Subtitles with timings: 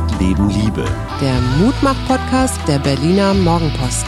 [0.00, 0.84] Arbeit, Leben, Liebe.
[1.20, 4.06] Der Mutmach-Podcast der Berliner Morgenpost.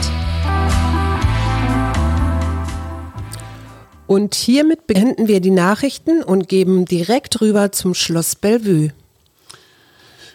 [4.06, 8.92] Und hiermit beenden wir die Nachrichten und geben direkt rüber zum Schloss Bellevue.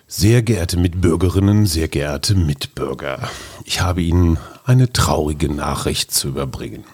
[0.07, 3.29] Sehr geehrte Mitbürgerinnen, sehr geehrte Mitbürger,
[3.65, 6.85] ich habe Ihnen eine traurige Nachricht zu überbringen.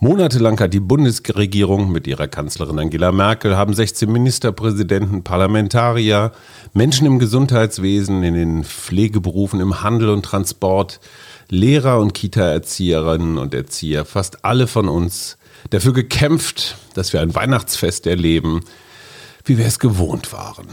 [0.00, 6.30] Monatelang hat die Bundesregierung mit ihrer Kanzlerin Angela Merkel, haben 16 Ministerpräsidenten, Parlamentarier,
[6.72, 11.00] Menschen im Gesundheitswesen, in den Pflegeberufen, im Handel und Transport,
[11.48, 15.36] Lehrer und Kita-Erzieherinnen und Erzieher, fast alle von uns
[15.70, 18.60] dafür gekämpft, dass wir ein Weihnachtsfest erleben,
[19.46, 20.68] wie wir es gewohnt waren.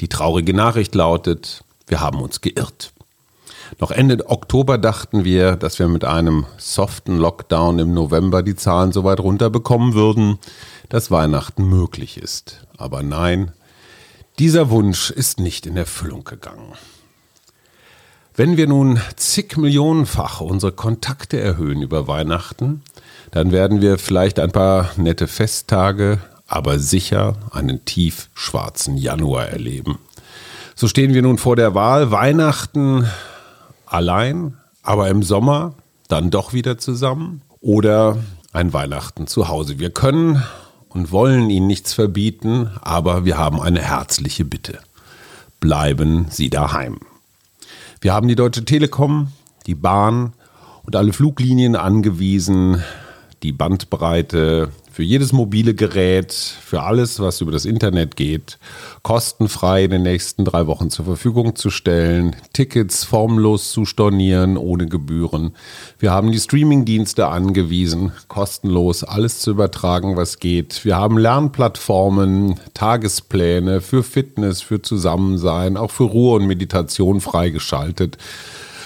[0.00, 2.92] Die traurige Nachricht lautet, wir haben uns geirrt.
[3.78, 8.92] Noch Ende Oktober dachten wir, dass wir mit einem soften Lockdown im November die Zahlen
[8.92, 10.38] so weit runterbekommen würden,
[10.88, 12.66] dass Weihnachten möglich ist.
[12.76, 13.52] Aber nein,
[14.38, 16.72] dieser Wunsch ist nicht in Erfüllung gegangen.
[18.34, 22.82] Wenn wir nun zig Millionenfach unsere Kontakte erhöhen über Weihnachten,
[23.30, 29.98] dann werden wir vielleicht ein paar nette Festtage, aber sicher einen tief schwarzen Januar erleben.
[30.74, 33.06] So stehen wir nun vor der Wahl Weihnachten
[33.92, 35.74] allein, aber im Sommer
[36.08, 38.16] dann doch wieder zusammen oder
[38.52, 39.78] ein Weihnachten zu Hause.
[39.78, 40.42] Wir können
[40.88, 44.78] und wollen Ihnen nichts verbieten, aber wir haben eine herzliche Bitte.
[45.60, 46.98] Bleiben Sie daheim.
[48.00, 49.28] Wir haben die Deutsche Telekom,
[49.66, 50.32] die Bahn
[50.84, 52.82] und alle Fluglinien angewiesen,
[53.42, 58.58] die Bandbreite für jedes mobile Gerät, für alles, was über das Internet geht,
[59.02, 64.86] kostenfrei in den nächsten drei Wochen zur Verfügung zu stellen, Tickets formlos zu stornieren, ohne
[64.86, 65.52] Gebühren.
[65.98, 70.84] Wir haben die Streamingdienste angewiesen, kostenlos alles zu übertragen, was geht.
[70.84, 78.18] Wir haben Lernplattformen, Tagespläne für Fitness, für Zusammensein, auch für Ruhe und Meditation freigeschaltet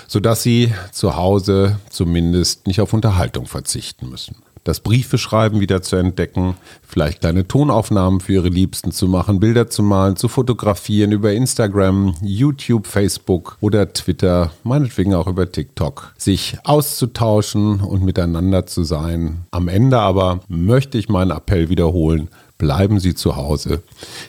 [0.06, 6.56] sodass sie zu Hause zumindest nicht auf Unterhaltung verzichten müssen das Briefeschreiben wieder zu entdecken,
[6.82, 12.14] vielleicht kleine Tonaufnahmen für ihre Liebsten zu machen, Bilder zu malen, zu fotografieren über Instagram,
[12.22, 19.44] YouTube, Facebook oder Twitter, meinetwegen auch über TikTok, sich auszutauschen und miteinander zu sein.
[19.50, 23.82] Am Ende aber möchte ich meinen Appell wiederholen, bleiben Sie zu Hause.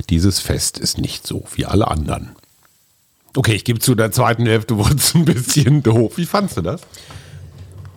[0.09, 2.31] Dieses Fest ist nicht so wie alle anderen.
[3.37, 6.17] Okay, ich gebe zu, der zweiten Hälfte wurde es ein bisschen doof.
[6.17, 6.81] Wie fandst du das?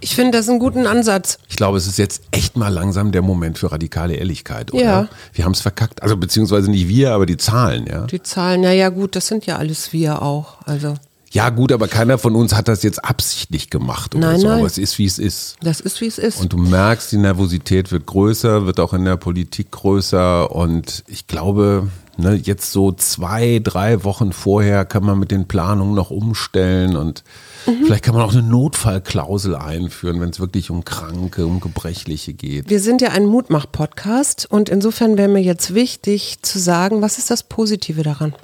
[0.01, 1.39] Ich finde das einen guten Ansatz.
[1.49, 4.83] Ich glaube, es ist jetzt echt mal langsam der Moment für radikale Ehrlichkeit, oder?
[4.83, 5.09] Ja.
[5.33, 6.03] Wir haben es verkackt.
[6.03, 8.07] Also beziehungsweise nicht wir, aber die Zahlen, ja.
[8.07, 10.59] Die Zahlen, ja, ja, gut, das sind ja alles wir auch.
[10.67, 10.95] Also.
[11.31, 14.49] Ja, gut, aber keiner von uns hat das jetzt absichtlich gemacht oder Nein, so.
[14.49, 14.59] nein.
[14.59, 15.57] Aber es ist, wie es ist.
[15.61, 16.41] Das ist, wie es ist.
[16.41, 20.51] Und du merkst, die Nervosität wird größer, wird auch in der Politik größer.
[20.51, 25.95] Und ich glaube, ne, jetzt so zwei, drei Wochen vorher kann man mit den Planungen
[25.95, 27.25] noch umstellen und
[27.67, 27.85] Mhm.
[27.85, 32.71] vielleicht kann man auch eine Notfallklausel einführen, wenn es wirklich um Kranke, um Gebrechliche geht.
[32.71, 37.31] Wir sind ja ein Mutmach-Podcast und insofern wäre mir jetzt wichtig zu sagen, was ist
[37.31, 38.35] das Positive daran?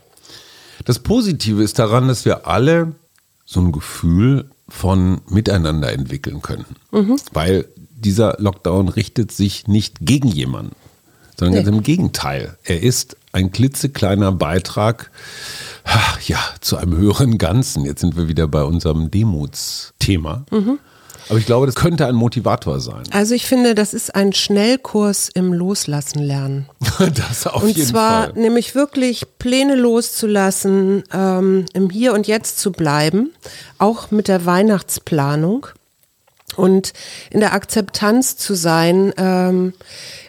[0.84, 2.92] Das Positive ist daran, dass wir alle
[3.46, 6.64] so ein Gefühl von Miteinander entwickeln können.
[7.32, 10.74] Weil dieser Lockdown richtet sich nicht gegen jemanden,
[11.38, 11.62] sondern Nee.
[11.64, 12.56] ganz im Gegenteil.
[12.64, 15.10] Er ist ein klitzekleiner Beitrag
[16.26, 17.84] ja, zu einem höheren Ganzen.
[17.84, 20.44] Jetzt sind wir wieder bei unserem Demutsthema.
[21.28, 23.02] Aber ich glaube, das könnte ein Motivator sein.
[23.10, 26.68] Also ich finde, das ist ein Schnellkurs im Loslassen lernen.
[27.14, 28.32] Das auf und jeden zwar Fall.
[28.34, 33.30] nämlich wirklich Pläne loszulassen, ähm, im Hier und Jetzt zu bleiben,
[33.78, 35.66] auch mit der Weihnachtsplanung
[36.56, 36.92] und
[37.30, 39.12] in der Akzeptanz zu sein.
[39.16, 39.72] Ähm,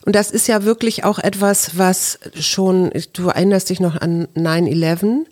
[0.05, 5.25] und das ist ja wirklich auch etwas, was schon, du erinnerst dich noch an 9-11,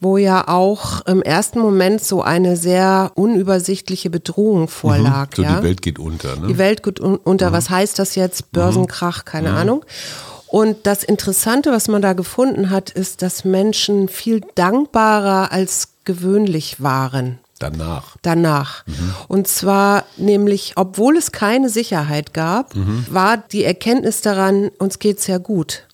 [0.00, 5.28] wo ja auch im ersten Moment so eine sehr unübersichtliche Bedrohung vorlag.
[5.36, 5.58] So, ja?
[5.58, 6.36] die Welt geht unter.
[6.36, 6.48] Ne?
[6.48, 7.52] Die Welt geht un unter.
[7.52, 8.50] Was heißt das jetzt?
[8.50, 9.84] Börsenkrach, keine Ahnung.
[10.48, 16.82] Und das Interessante, was man da gefunden hat, ist, dass Menschen viel dankbarer als gewöhnlich
[16.82, 18.16] waren Danach.
[18.22, 18.84] danach.
[19.28, 22.72] Und zwar nämlich, obwohl es keine Sicherheit gab,
[23.08, 25.84] war die Erkenntnis daran, uns geht's ja gut.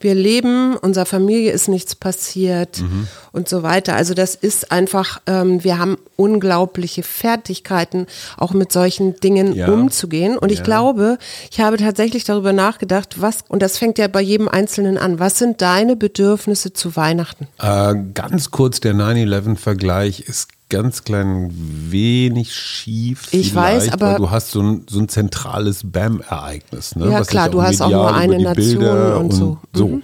[0.00, 2.82] Wir leben, unserer Familie ist nichts passiert
[3.32, 3.96] und so weiter.
[3.96, 8.06] Also das ist einfach, ähm, wir haben unglaubliche Fertigkeiten,
[8.36, 9.68] auch mit solchen Dingen Ja.
[9.68, 10.38] umzugehen.
[10.38, 10.64] Und ich Ja.
[10.64, 11.18] glaube,
[11.50, 15.38] ich habe tatsächlich darüber nachgedacht, was, und das fängt ja bei jedem Einzelnen an, was
[15.38, 17.48] sind deine Bedürfnisse zu Weihnachten?
[17.58, 21.50] Äh, ganz kurz, der 9-11-Vergleich ist ganz klein
[21.90, 23.28] wenig schief.
[23.30, 26.96] Ich weiß, aber- weil du hast so ein, so ein zentrales BAM-Ereignis.
[26.96, 27.10] Ne?
[27.10, 29.58] Ja, was klar, du hast auch nur eine Nation Bilder und so.
[29.72, 29.88] so.
[29.88, 30.02] Mhm.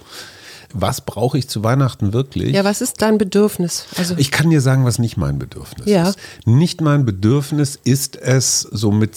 [0.75, 2.53] was brauche ich zu Weihnachten wirklich?
[2.55, 3.85] Ja, was ist dein Bedürfnis?
[3.95, 6.09] Also ich kann dir sagen, was nicht mein Bedürfnis ja.
[6.09, 6.17] ist.
[6.45, 9.15] Nicht mein Bedürfnis ist es, so mit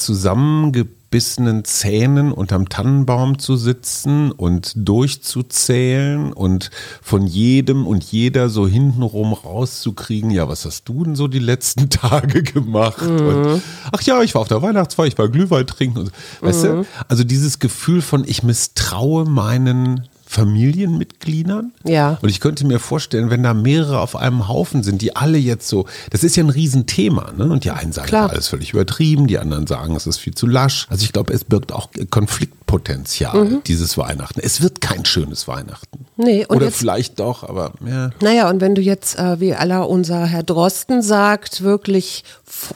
[1.06, 6.70] zusammengebissenen Zähnen unterm Tannenbaum zu sitzen und durchzuzählen und
[7.02, 11.90] von jedem und jeder so hintenrum rauszukriegen, ja, was hast du denn so die letzten
[11.90, 13.02] Tage gemacht?
[13.02, 13.26] Mhm.
[13.26, 13.62] Und,
[13.92, 15.98] ach ja, ich war auf der Weihnachtsfeier, ich war Glühwein trinken.
[15.98, 16.68] Und, weißt mhm.
[16.68, 16.86] du?
[17.08, 21.72] Also dieses Gefühl von, ich misstraue meinen Familienmitgliedern.
[21.84, 22.18] Ja.
[22.20, 25.68] Und ich könnte mir vorstellen, wenn da mehrere auf einem Haufen sind, die alle jetzt
[25.68, 27.44] so, das ist ja ein Riesenthema, ne?
[27.44, 28.30] Und die einen sagen, Klar.
[28.30, 30.86] alles völlig übertrieben, die anderen sagen, es ist viel zu lasch.
[30.90, 33.62] Also ich glaube, es birgt auch Konfliktpotenzial, mhm.
[33.66, 34.40] dieses Weihnachten.
[34.40, 36.05] Es wird kein schönes Weihnachten.
[36.18, 38.10] Nee, Oder jetzt, vielleicht doch, aber ja.
[38.22, 42.24] Naja, und wenn du jetzt, äh, wie aller unser Herr Drosten sagt, wirklich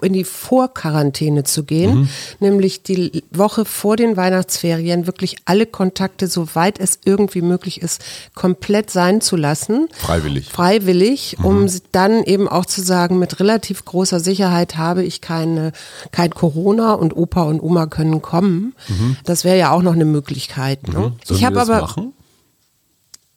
[0.02, 2.08] in die Vorquarantäne zu gehen, mhm.
[2.38, 8.02] nämlich die Woche vor den Weihnachtsferien wirklich alle Kontakte, soweit es irgendwie möglich ist,
[8.34, 9.88] komplett sein zu lassen.
[9.96, 10.50] Freiwillig.
[10.50, 11.44] Freiwillig, mhm.
[11.44, 15.72] um dann eben auch zu sagen, mit relativ großer Sicherheit habe ich keine,
[16.12, 18.74] kein Corona und Opa und Oma können kommen.
[18.88, 19.16] Mhm.
[19.24, 20.88] Das wäre ja auch noch eine Möglichkeit.
[20.88, 20.98] Ne?
[20.98, 21.34] Mhm.
[21.34, 22.12] ich habe aber machen?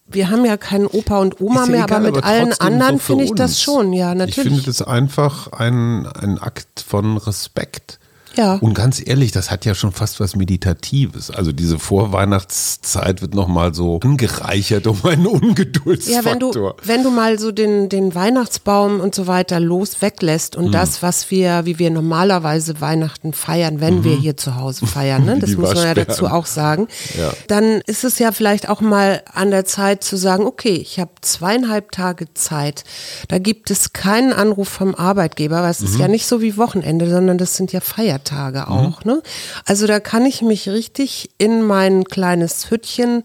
[0.05, 2.97] Wir haben ja keinen Opa und Oma ja mehr, egal, aber mit aber allen anderen
[2.97, 4.38] so finde ich das schon, ja, natürlich.
[4.38, 8.00] Ich finde das einfach ein, ein Akt von Respekt.
[8.35, 8.56] Ja.
[8.56, 11.30] Und ganz ehrlich, das hat ja schon fast was Meditatives.
[11.30, 16.24] Also diese Vorweihnachtszeit wird nochmal so angereichert um einen Ungeduldsfaktor.
[16.24, 20.56] Ja, wenn du, wenn du mal so den, den Weihnachtsbaum und so weiter los weglässt
[20.56, 20.71] und mhm.
[20.71, 24.03] das, was wir, wie wir normalerweise Weihnachten feiern, wenn mhm.
[24.03, 25.38] wir hier zu Hause feiern, ne?
[25.39, 26.88] das muss man ja dazu auch sagen,
[27.18, 27.31] ja.
[27.47, 31.12] dann ist es ja vielleicht auch mal an der Zeit zu sagen, okay, ich habe
[31.21, 32.83] zweieinhalb Tage Zeit.
[33.27, 35.88] Da gibt es keinen Anruf vom Arbeitgeber, weil es mhm.
[35.88, 38.22] ist ja nicht so wie Wochenende, sondern das sind ja Feiertage.
[38.23, 38.77] Feiertage mhm.
[38.77, 39.03] auch.
[39.03, 39.11] Mhm.
[39.11, 39.21] Ne?
[39.65, 43.23] Also da kann ich mich richtig in mein kleines Hüttchen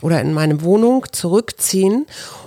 [0.00, 2.06] oder in meine Wohnung zurückziehen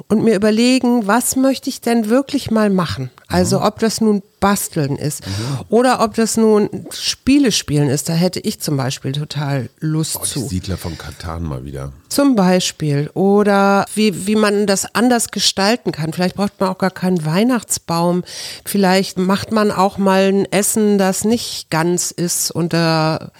[0.09, 3.11] und mir überlegen, was möchte ich denn wirklich mal machen?
[3.27, 3.65] Also mhm.
[3.65, 5.59] ob das nun Basteln ist mhm.
[5.69, 10.25] oder ob das nun Spiele spielen ist, da hätte ich zum Beispiel total Lust oh,
[10.25, 10.47] zu.
[10.47, 11.93] Siedler von Katan mal wieder.
[12.07, 13.11] Zum Beispiel.
[13.13, 16.11] Oder wie, wie man das anders gestalten kann.
[16.11, 18.23] Vielleicht braucht man auch gar keinen Weihnachtsbaum.
[18.65, 23.31] Vielleicht macht man auch mal ein Essen, das nicht ganz ist unter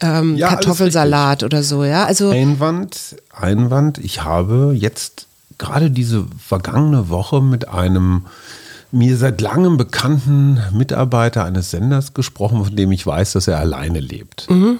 [0.00, 2.04] ähm, ja, Kartoffelsalat oder so, ja.
[2.04, 5.25] Also Einwand, Einwand, ich habe jetzt
[5.58, 8.26] gerade diese vergangene Woche mit einem
[8.92, 14.00] mir seit langem bekannten Mitarbeiter eines Senders gesprochen, von dem ich weiß, dass er alleine
[14.00, 14.48] lebt.
[14.48, 14.78] Mhm.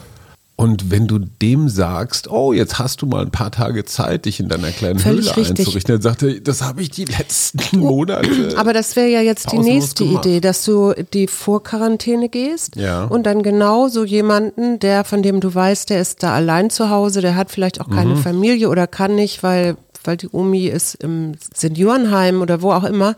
[0.59, 4.41] Und wenn du dem sagst, oh, jetzt hast du mal ein paar Tage Zeit, dich
[4.41, 5.59] in deiner kleinen Völlig Höhle richtig.
[5.67, 8.31] einzurichten, dann sagt er, das habe ich die letzten oh, Monate.
[8.57, 10.25] Aber das wäre ja jetzt die nächste gemacht.
[10.25, 13.05] Idee, dass du die Vorquarantäne gehst ja.
[13.05, 16.89] und dann genau so jemanden, der, von dem du weißt, der ist da allein zu
[16.89, 18.23] Hause, der hat vielleicht auch keine mhm.
[18.23, 23.17] Familie oder kann nicht, weil weil die Omi ist im Seniorenheim oder wo auch immer,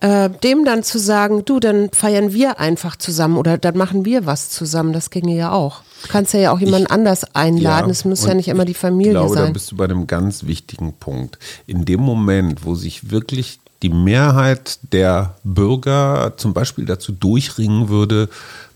[0.00, 4.26] äh, dem dann zu sagen, du, dann feiern wir einfach zusammen oder dann machen wir
[4.26, 5.82] was zusammen, das ginge ja auch.
[6.02, 8.74] Du kannst ja auch jemanden ich, anders einladen, ja, es muss ja nicht immer die
[8.74, 9.46] Familie ich glaube, sein.
[9.46, 11.38] Da bist du bei einem ganz wichtigen Punkt.
[11.66, 18.28] In dem Moment, wo sich wirklich die Mehrheit der Bürger zum Beispiel dazu durchringen würde,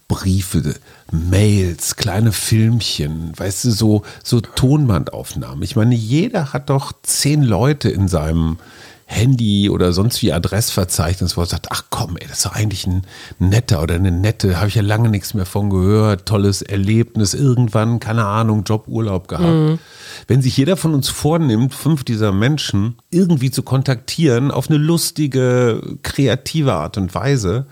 [0.08, 0.74] Briefe,
[1.10, 5.62] Mails, kleine Filmchen, weißt du, so, so Tonbandaufnahmen.
[5.62, 8.58] Ich meine, jeder hat doch zehn Leute in seinem
[9.08, 12.88] Handy oder sonst wie Adressverzeichnis, wo er sagt, ach komm, ey, das ist doch eigentlich
[12.88, 13.02] ein
[13.38, 18.00] netter oder eine nette, habe ich ja lange nichts mehr von gehört, tolles Erlebnis, irgendwann,
[18.00, 19.46] keine Ahnung, Job, Urlaub gehabt.
[19.46, 19.78] Mhm.
[20.26, 25.80] Wenn sich jeder von uns vornimmt, fünf dieser Menschen irgendwie zu kontaktieren, auf eine lustige,
[26.02, 27.66] kreative Art und Weise,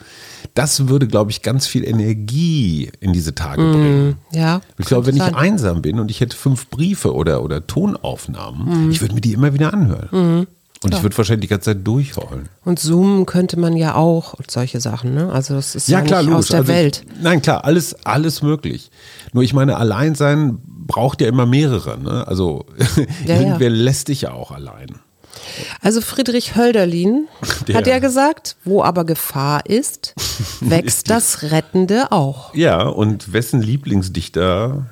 [0.54, 4.16] das würde, glaube ich, ganz viel Energie in diese Tage mm, bringen.
[4.32, 4.60] Ja.
[4.78, 8.90] Ich glaube, wenn ich einsam bin und ich hätte fünf Briefe oder, oder Tonaufnahmen, mm.
[8.90, 10.08] ich würde mir die immer wieder anhören.
[10.42, 10.46] Mm.
[10.84, 10.98] Und ja.
[10.98, 12.48] ich würde wahrscheinlich die ganze Zeit durchheulen.
[12.64, 15.32] Und Zoom könnte man ja auch und solche Sachen, ne?
[15.32, 17.04] Also das ist ja, ja klar, nicht aus der also Welt.
[17.06, 18.90] Ich, nein, klar, alles, alles möglich.
[19.32, 22.28] Nur ich meine, allein sein braucht ja immer mehrere, ne?
[22.28, 22.66] Also
[23.26, 24.88] ja, irgendwer lässt dich ja auch allein.
[25.80, 27.28] Also Friedrich Hölderlin
[27.68, 27.76] Der.
[27.76, 30.14] hat ja gesagt, wo aber Gefahr ist,
[30.60, 32.54] wächst ist das Rettende auch.
[32.54, 34.86] Ja, und wessen Lieblingsdichter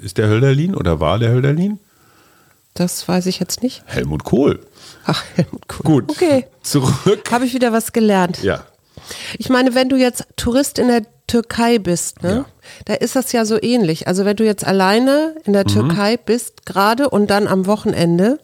[0.00, 1.78] ist der Hölderlin oder war der Hölderlin?
[2.74, 3.82] Das weiß ich jetzt nicht.
[3.86, 4.60] Helmut Kohl.
[5.04, 6.02] Ach, Helmut Kohl.
[6.02, 6.10] Gut.
[6.10, 6.46] Okay.
[6.62, 7.30] Zurück.
[7.30, 8.42] Habe ich wieder was gelernt.
[8.42, 8.64] Ja.
[9.38, 12.32] Ich meine, wenn du jetzt Tourist in der Türkei bist, ne?
[12.32, 12.44] Ja.
[12.84, 14.08] Da ist das ja so ähnlich.
[14.08, 15.72] Also wenn du jetzt alleine in der mhm.
[15.72, 18.38] Türkei bist, gerade und dann am Wochenende,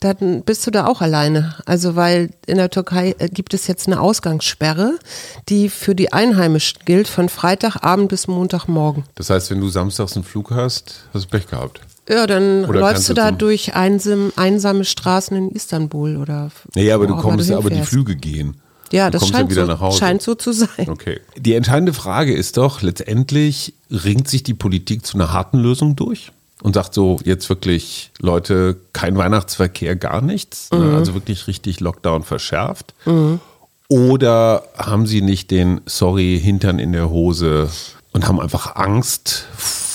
[0.00, 1.56] dann bist du da auch alleine.
[1.66, 4.98] Also weil in der Türkei äh, gibt es jetzt eine Ausgangssperre,
[5.48, 9.04] die für die Einheimischen gilt, von Freitagabend bis Montagmorgen.
[9.16, 11.80] Das heißt, wenn du samstags einen Flug hast, hast du Pech gehabt.
[12.08, 16.50] Ja, dann Oder läufst du du da durch einsam, einsame Straßen in Istanbul oder.
[16.74, 17.82] Naja, aber du kommst ja, aber die.
[17.82, 18.60] Flüge gehen.
[18.92, 19.98] Ja, das scheint, ja wieder so, nach Hause.
[19.98, 20.88] scheint so zu sein.
[20.88, 21.20] Okay.
[21.36, 26.32] Die entscheidende Frage ist doch, letztendlich ringt sich die Politik zu einer harten Lösung durch
[26.62, 30.68] und sagt so, jetzt wirklich, Leute, kein Weihnachtsverkehr, gar nichts.
[30.72, 30.78] Mhm.
[30.78, 30.96] Ne?
[30.96, 32.94] Also wirklich richtig Lockdown verschärft.
[33.88, 37.68] Oder haben sie nicht den, sorry, Hintern in der Hose
[38.12, 39.46] und haben einfach Angst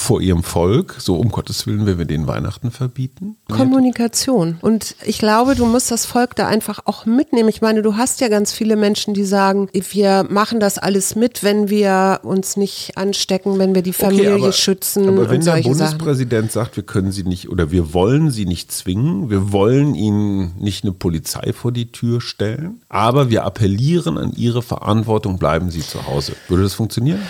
[0.05, 0.95] vor ihrem Volk?
[0.99, 3.37] So, um Gottes Willen, wenn wir den Weihnachten verbieten?
[3.49, 4.57] Kommunikation.
[4.61, 7.49] Und ich glaube, du musst das Volk da einfach auch mitnehmen.
[7.49, 11.43] Ich meine, du hast ja ganz viele Menschen, die sagen, wir machen das alles mit,
[11.43, 15.73] wenn wir uns nicht anstecken, wenn wir die Familie aber, schützen Aber wenn der solche
[15.73, 15.97] Sachen.
[15.97, 20.53] Bundespräsident sagt, wir können sie nicht oder wir wollen sie nicht zwingen, wir wollen ihnen
[20.59, 25.81] nicht eine Polizei vor die Tür stellen, aber wir appellieren an ihre Verantwortung, bleiben sie
[25.81, 26.33] zu Hause.
[26.47, 27.21] Würde das funktionieren?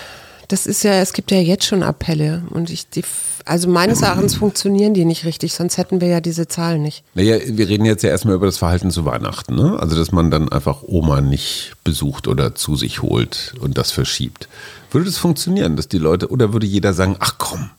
[0.47, 3.03] Das ist ja, es gibt ja jetzt schon Appelle und ich, die,
[3.45, 7.03] also meines Erachtens funktionieren die nicht richtig, sonst hätten wir ja diese Zahlen nicht.
[7.15, 9.77] Naja, wir reden jetzt ja erstmal über das Verhalten zu Weihnachten, ne?
[9.79, 14.47] Also, dass man dann einfach Oma nicht besucht oder zu sich holt und das verschiebt.
[14.91, 17.69] Würde das funktionieren, dass die Leute, oder würde jeder sagen, ach komm,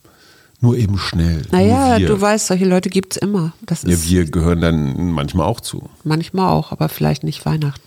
[0.60, 1.42] nur eben schnell.
[1.50, 3.52] Naja, du weißt, solche Leute gibt's immer.
[3.62, 5.88] Das Ja, wir gehören dann manchmal auch zu.
[6.02, 7.82] manchmal auch, aber vielleicht nicht Weihnachten.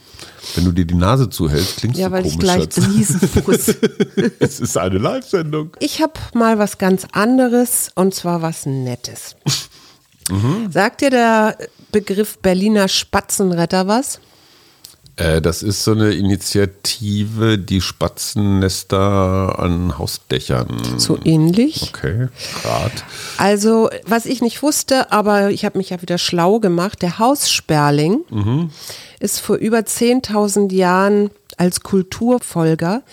[0.56, 2.34] Wenn du dir die Nase zuhältst, klingst Ja, du weil komisch.
[2.36, 3.68] ich gleich niesen muss.
[4.40, 5.72] es ist eine Live-Sendung.
[5.80, 9.36] Ich habe mal was ganz anderes und zwar was Nettes.
[10.30, 10.72] Mhm.
[10.72, 11.58] Sagt dir der
[11.92, 14.20] Begriff Berliner Spatzenretter was?
[15.20, 20.82] Äh, das ist so eine Initiative, die Spatzennester an Hausdächern.
[20.98, 21.92] So ähnlich.
[21.94, 22.30] Okay,
[22.62, 22.92] Grad.
[23.38, 28.22] Also, was ich nicht wusste, aber ich habe mich ja wieder schlau gemacht, der Haussperling
[29.20, 33.04] ist vor über 10.000 Jahren als Kulturfolger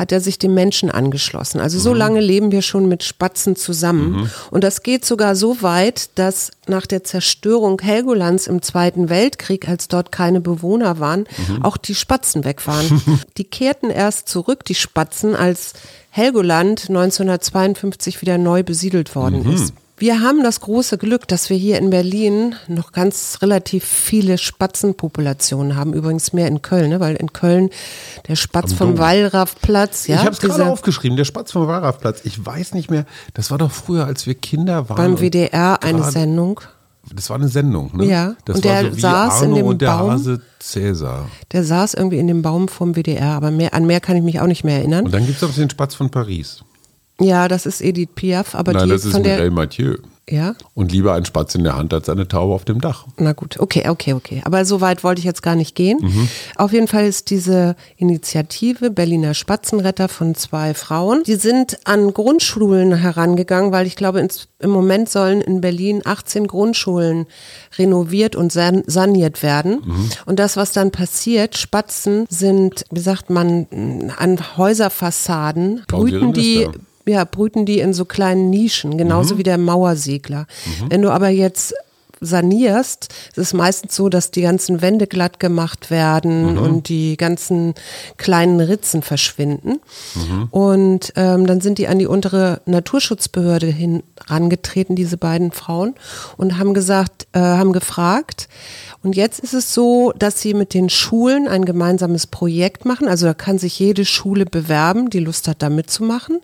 [0.00, 1.60] hat er sich dem Menschen angeschlossen.
[1.60, 4.30] Also so lange leben wir schon mit Spatzen zusammen.
[4.50, 9.88] Und das geht sogar so weit, dass nach der Zerstörung Helgolands im Zweiten Weltkrieg, als
[9.88, 11.26] dort keine Bewohner waren,
[11.62, 13.02] auch die Spatzen weg waren.
[13.36, 15.74] die kehrten erst zurück, die Spatzen, als
[16.08, 19.74] Helgoland 1952 wieder neu besiedelt worden ist.
[20.00, 25.76] Wir haben das große Glück, dass wir hier in Berlin noch ganz relativ viele Spatzenpopulationen
[25.76, 25.92] haben.
[25.92, 27.00] Übrigens mehr in Köln, ne?
[27.00, 27.68] weil in Köln
[28.26, 28.96] der Spatz vom.
[28.96, 32.22] Wallraffplatz, ja, ich habe es gerade aufgeschrieben, der Spatz vom Wallraffplatz.
[32.24, 33.04] Ich weiß nicht mehr,
[33.34, 34.96] das war doch früher, als wir Kinder waren.
[34.96, 36.62] beim WDR eine Sendung.
[37.14, 38.06] Das war eine Sendung, ne?
[38.06, 40.10] Ja, Das und war der so saß in Arno dem und der Baum.
[40.12, 41.28] Hase Cäsar.
[41.52, 44.40] Der saß irgendwie in dem Baum vom WDR, aber mehr, an mehr kann ich mich
[44.40, 45.04] auch nicht mehr erinnern.
[45.04, 46.64] Und dann gibt es auch den Spatz von Paris.
[47.20, 49.34] Ja, das ist Edith Piaf, aber Nein, die das ist von der.
[49.34, 49.96] Mireille Mathieu.
[50.30, 53.04] Ja, Und lieber ein Spatz in der Hand als eine Taube auf dem Dach.
[53.16, 54.42] Na gut, okay, okay, okay.
[54.44, 55.98] Aber so weit wollte ich jetzt gar nicht gehen.
[56.00, 56.28] Mhm.
[56.54, 61.24] Auf jeden Fall ist diese Initiative Berliner Spatzenretter von zwei Frauen.
[61.24, 66.46] Die sind an Grundschulen herangegangen, weil ich glaube, ins, im Moment sollen in Berlin 18
[66.46, 67.26] Grundschulen
[67.76, 69.82] renoviert und san saniert werden.
[69.84, 70.10] Mhm.
[70.26, 73.66] Und das, was dann passiert, Spatzen sind, wie sagt man,
[74.16, 76.68] an Häuserfassaden, brüten die.
[77.10, 80.46] Ja, brüten die in so kleinen Nischen, genauso wie der Mauersegler.
[80.88, 81.74] Wenn du aber jetzt
[82.20, 87.74] sanierst, ist es meistens so, dass die ganzen Wände glatt gemacht werden und die ganzen
[88.18, 89.80] kleinen Ritzen verschwinden.
[90.50, 95.94] Und ähm, dann sind die an die untere Naturschutzbehörde hin rangetreten, diese beiden Frauen,
[96.36, 98.48] und haben gesagt, äh, haben gefragt,
[99.02, 103.08] und jetzt ist es so, dass sie mit den Schulen ein gemeinsames Projekt machen.
[103.08, 106.40] Also da kann sich jede Schule bewerben, die Lust hat, da mitzumachen.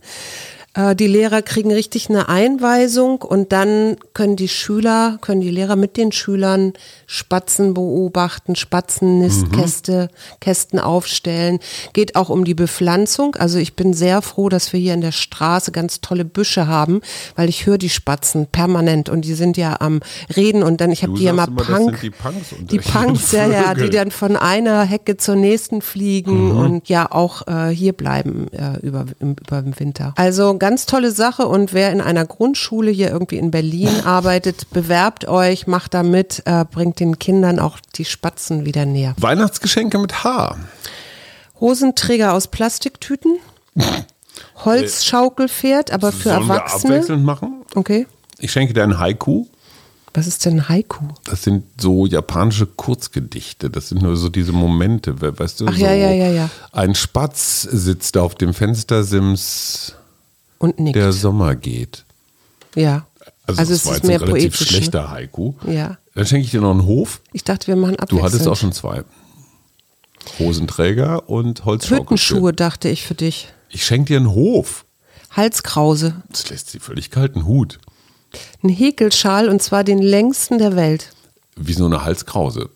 [0.76, 5.75] Äh, Die Lehrer kriegen richtig eine Einweisung und dann können die Schüler, können die Lehrer
[5.76, 6.73] mit den Schülern
[7.06, 10.09] Spatzen beobachten, Spatzennistkäste,
[10.40, 11.59] Kästen aufstellen.
[11.92, 13.35] Geht auch um die Bepflanzung.
[13.37, 17.00] Also ich bin sehr froh, dass wir hier in der Straße ganz tolle Büsche haben,
[17.35, 20.00] weil ich höre die Spatzen permanent und die sind ja am
[20.37, 22.00] Reden und dann, ich habe die ja das Punk.
[22.00, 26.56] die Punks Die Punks, ja, ja, die dann von einer Hecke zur nächsten fliegen Mhm.
[26.59, 30.12] und ja auch äh, hier bleiben äh, über, im, über den Winter.
[30.16, 35.28] Also ganz tolle Sache und wer in einer Grundschule hier irgendwie in Berlin arbeitet, bewerbt
[35.28, 39.14] euch, macht da mit, äh, bringt den Kindern auch die Spatzen wieder näher.
[39.18, 40.56] Weihnachtsgeschenke mit H.
[41.61, 43.38] Hosenträger aus Plastiktüten,
[44.64, 46.94] Holzschaukelpferd, aber für Sollen wir Erwachsene.
[46.94, 47.62] abwechselnd machen?
[47.75, 48.06] Okay.
[48.38, 49.46] Ich schenke dir ein Haiku.
[50.14, 51.04] Was ist denn Haiku?
[51.25, 53.68] Das sind so japanische Kurzgedichte.
[53.70, 55.66] Das sind nur so diese Momente, we- weißt du?
[55.68, 56.50] Ach so ja, ja, ja, ja.
[56.73, 59.94] Ein Spatz sitzt auf dem Fenstersims,
[60.58, 60.96] Und nickt.
[60.96, 62.04] der Sommer geht.
[62.75, 63.06] ja.
[63.48, 64.68] Also, das es ist mehr ein relativ poetisch.
[64.68, 65.52] schlechter Haiku.
[65.68, 65.98] Ja.
[66.16, 67.20] Dann schenke ich dir noch einen Hof.
[67.32, 68.25] Ich dachte, wir machen Du abwechselnd.
[68.25, 69.04] hattest auch schon zwei.
[70.38, 72.00] Hosenträger und Holzschaukel.
[72.04, 73.48] Hüttenschuhe, dachte ich für dich.
[73.70, 74.84] Ich schenke dir einen Hof.
[75.30, 76.22] Halskrause.
[76.30, 77.78] Das lässt sie völlig kalten Hut.
[78.62, 81.12] Ein Häkelschal und zwar den längsten der Welt.
[81.56, 82.70] Wie so eine Halskrause.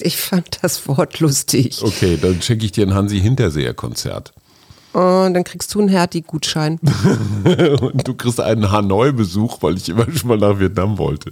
[0.00, 1.82] Ich fand das Wort lustig.
[1.82, 4.32] Okay, dann schenke ich dir ein Hansi Hinterseher Konzert.
[4.92, 6.78] Und dann kriegst du einen Hertie-Gutschein.
[7.80, 11.30] und du kriegst einen Hanoi-Besuch, weil ich immer schon mal nach Vietnam wollte.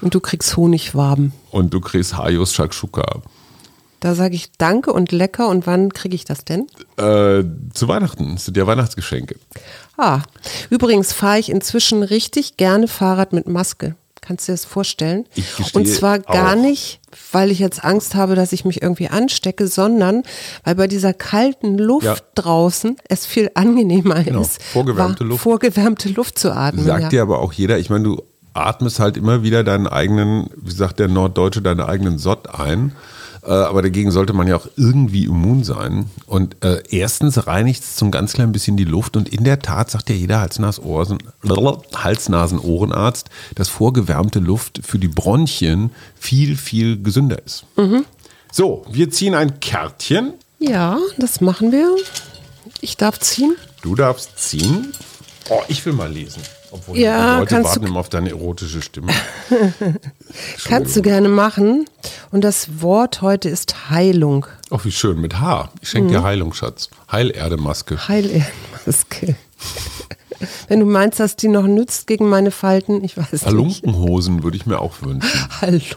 [0.00, 1.32] Und du kriegst Honigwaben.
[1.50, 3.22] Und du kriegst Hayos Shakshuka.
[4.00, 5.48] Da sage ich Danke und lecker.
[5.48, 6.66] Und wann kriege ich das denn?
[6.96, 8.34] Äh, zu Weihnachten.
[8.34, 9.36] Das sind ja Weihnachtsgeschenke.
[9.96, 10.20] Ah,
[10.70, 13.94] übrigens fahre ich inzwischen richtig gerne Fahrrad mit Maske.
[14.22, 15.26] Kannst du dir das vorstellen?
[15.34, 16.60] Ich und zwar gar auch.
[16.62, 17.00] nicht,
[17.32, 20.22] weil ich jetzt Angst habe, dass ich mich irgendwie anstecke, sondern
[20.64, 22.16] weil bei dieser kalten Luft Ja.
[22.36, 25.42] draußen es viel angenehmer Genau, ist, vorgewärmte Luft.
[25.42, 26.84] vorgewärmte Luft zu atmen.
[26.84, 27.08] Sagt ja.
[27.08, 28.22] dir aber auch jeder, ich meine, du
[28.54, 32.92] atmest halt immer wieder deinen eigenen, wie sagt der Norddeutsche, deinen eigenen Sott ein.
[33.44, 36.08] Äh, aber dagegen sollte man ja auch irgendwie immun sein.
[36.26, 39.16] Und äh, erstens reinigt es zum ganz kleinen bisschen die Luft.
[39.16, 46.56] Und in der Tat sagt ja jeder Hals-Nasen-Ohrenarzt, dass vorgewärmte Luft für die Bronchien viel,
[46.56, 47.64] viel gesünder ist.
[48.52, 50.34] So, wir ziehen ein Kärtchen.
[50.58, 51.96] ja, das machen wir.
[52.80, 53.56] Ich darf ziehen.
[53.82, 54.92] Du darfst ziehen.
[55.48, 56.42] Oh, ich will mal lesen.
[56.72, 59.12] Obwohl Ja, die Leute kannst du- warten immer auf deine erotische Stimme.
[60.64, 61.84] Kannst du gerne machen.
[62.30, 64.46] Und das Wort heute ist Heilung.
[64.70, 65.70] Ach, wie schön, mit H.
[65.82, 66.12] Ich schenke Mhm.
[66.12, 66.88] dir Heilung, Schatz.
[67.10, 68.08] Heilerdemaske.
[68.08, 69.36] Heilmaske.
[70.68, 73.46] Wenn du meinst, dass die noch nützt gegen meine Falten, ich weiß nicht.
[73.46, 75.30] Halunkenhosen würde ich mir auch wünschen.
[75.60, 75.96] Halunken.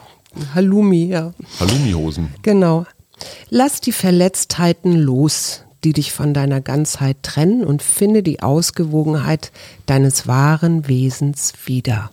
[0.54, 1.34] Halloumi, ja.
[1.62, 2.34] Halloumi-Hosen.
[2.42, 2.86] Genau.
[3.50, 9.52] Lass die Verletztheiten los, die dich von deiner Ganzheit trennen und finde die Ausgewogenheit
[9.86, 12.12] deines wahren Wesens wieder.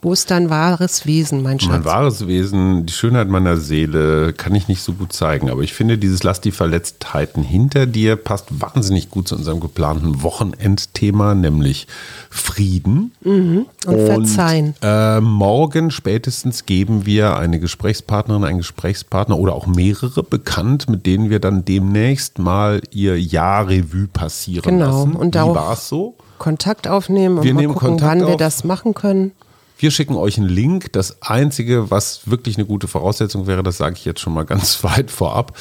[0.00, 1.70] Wo ist dein wahres Wesen, mein Schatz?
[1.72, 5.50] Mein wahres Wesen, die Schönheit meiner Seele kann ich nicht so gut zeigen.
[5.50, 10.22] Aber ich finde, dieses Lass die Verletztheiten hinter dir passt wahnsinnig gut zu unserem geplanten
[10.22, 11.88] Wochenendthema, nämlich
[12.30, 13.10] Frieden.
[13.24, 14.74] und verzeihen.
[14.82, 21.28] Äh, morgen spätestens geben wir eine Gesprächspartnerin, einen Gesprächspartner oder auch mehrere bekannt, mit denen
[21.28, 24.98] wir dann demnächst mal ihr Jahr-Revue passieren Genau.
[25.06, 25.16] lassen.
[25.16, 26.14] Und Wie war es so?
[26.38, 28.36] Kontakt aufnehmen und Wir mal gucken, Kontakt wann wir auf.
[28.36, 29.32] das machen können.
[29.78, 30.92] Wir schicken euch einen Link.
[30.92, 34.82] Das Einzige, was wirklich eine gute Voraussetzung wäre, das sage ich jetzt schon mal ganz
[34.84, 35.56] weit vorab,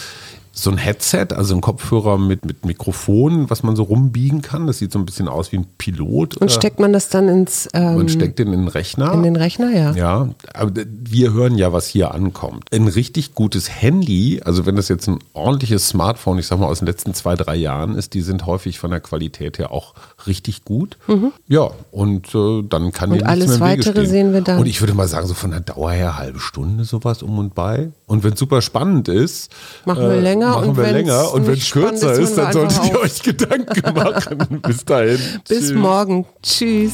[0.59, 4.65] so ein Headset, also ein Kopfhörer mit, mit Mikrofon, was man so rumbiegen kann.
[4.65, 6.35] Das sieht so ein bisschen aus wie ein Pilot.
[6.37, 9.13] Und Äh, steckt man das dann ins ähm, man steckt den in den Rechner.
[9.13, 9.91] in den Rechner, ja.
[9.91, 12.63] Ja, aber wir hören ja, was hier ankommt.
[12.73, 16.79] Ein richtig gutes Handy, also wenn das jetzt ein ordentliches Smartphone, ich sag mal aus
[16.79, 19.93] den letzten zwei, drei Jahren ist, die sind häufig von der Qualität her auch
[20.27, 20.97] richtig gut.
[21.47, 24.59] Ja, und äh, dann kann Und alles Weitere sehen wir dann.
[24.59, 27.55] Und ich würde mal sagen, so von der Dauer her halbe Stunde sowas um und
[27.55, 27.89] bei.
[28.05, 31.33] Und wenn es super spannend ist, äh, Machen wir länger machen und wir länger.
[31.33, 34.61] Und wenn es kürzer ist, dann solltet ihr euch Gedanken machen.
[34.61, 35.19] Bis dahin.
[35.47, 35.73] Bis Tschüss.
[35.73, 36.25] morgen.
[36.43, 36.93] Tschüss.